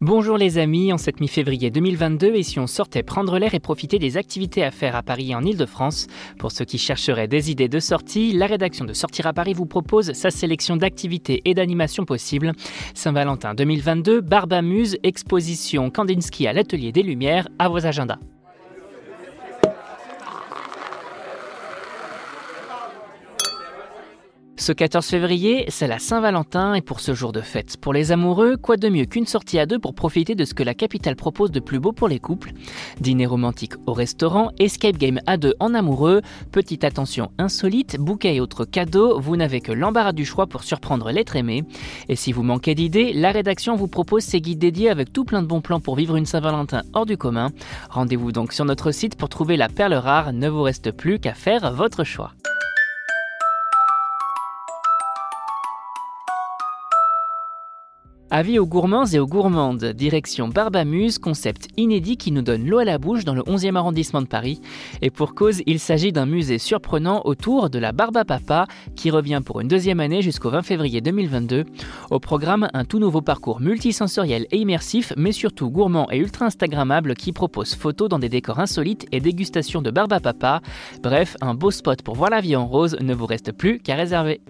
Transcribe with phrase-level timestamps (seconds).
[0.00, 3.98] Bonjour les amis, en cette mi-février 2022, et si on sortait prendre l'air et profiter
[3.98, 6.06] des activités à faire à Paris en Ile-de-France
[6.38, 9.66] Pour ceux qui chercheraient des idées de sortie, la rédaction de Sortir à Paris vous
[9.66, 12.52] propose sa sélection d'activités et d'animations possibles.
[12.94, 18.20] Saint-Valentin 2022, Barbamuse, exposition Kandinsky à l'Atelier des Lumières, à vos agendas.
[24.58, 27.76] Ce 14 février, c'est la Saint-Valentin et pour ce jour de fête.
[27.76, 30.64] Pour les amoureux, quoi de mieux qu'une sortie à deux pour profiter de ce que
[30.64, 32.50] la capitale propose de plus beau pour les couples?
[33.00, 38.40] Dîner romantique au restaurant, escape game à deux en amoureux, petite attention insolite, bouquet et
[38.40, 41.62] autres cadeaux, vous n'avez que l'embarras du choix pour surprendre l'être aimé.
[42.08, 45.40] Et si vous manquez d'idées, la rédaction vous propose ses guides dédiés avec tout plein
[45.40, 47.50] de bons plans pour vivre une Saint-Valentin hors du commun.
[47.90, 51.34] Rendez-vous donc sur notre site pour trouver la perle rare, ne vous reste plus qu'à
[51.34, 52.32] faire votre choix.
[58.30, 62.84] Avis aux gourmands et aux gourmandes, direction Barbamuse, concept inédit qui nous donne l'eau à
[62.84, 64.60] la bouche dans le 11e arrondissement de Paris.
[65.00, 69.40] Et pour cause, il s'agit d'un musée surprenant autour de la Barba Papa qui revient
[69.42, 71.64] pour une deuxième année jusqu'au 20 février 2022.
[72.10, 77.14] Au programme, un tout nouveau parcours multisensoriel et immersif, mais surtout gourmand et ultra Instagrammable
[77.14, 80.60] qui propose photos dans des décors insolites et dégustation de Barba Papa.
[81.02, 83.94] Bref, un beau spot pour voir la vie en rose ne vous reste plus qu'à
[83.94, 84.42] réserver.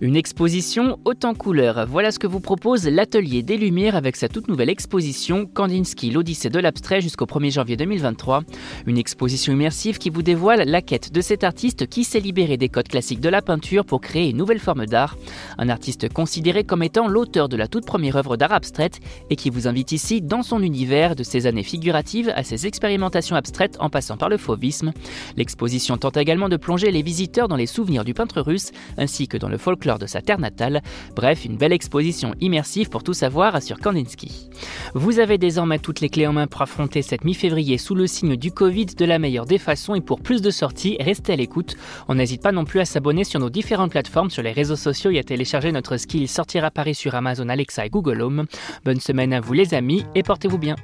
[0.00, 1.84] Une exposition haute en couleurs.
[1.88, 6.50] Voilà ce que vous propose l'Atelier des Lumières avec sa toute nouvelle exposition Kandinsky, l'Odyssée
[6.50, 8.44] de l'abstrait jusqu'au 1er janvier 2023.
[8.86, 12.68] Une exposition immersive qui vous dévoile la quête de cet artiste qui s'est libéré des
[12.68, 15.16] codes classiques de la peinture pour créer une nouvelle forme d'art.
[15.58, 19.50] Un artiste considéré comme étant l'auteur de la toute première œuvre d'art abstraite et qui
[19.50, 23.90] vous invite ici dans son univers de ses années figuratives à ses expérimentations abstraites en
[23.90, 24.92] passant par le fauvisme.
[25.36, 29.36] L'exposition tente également de plonger les visiteurs dans les souvenirs du peintre russe ainsi que
[29.36, 29.58] dans le
[29.96, 30.82] de sa terre natale.
[31.16, 34.50] Bref, une belle exposition immersive pour tout savoir sur Kandinsky.
[34.94, 38.36] Vous avez désormais toutes les clés en main pour affronter cette mi-février sous le signe
[38.36, 41.76] du Covid de la meilleure des façons et pour plus de sorties, restez à l'écoute.
[42.08, 45.10] On n'hésite pas non plus à s'abonner sur nos différentes plateformes, sur les réseaux sociaux
[45.10, 48.46] et à télécharger notre skill Sortir à Paris sur Amazon Alexa et Google Home.
[48.84, 50.74] Bonne semaine à vous les amis et portez-vous bien.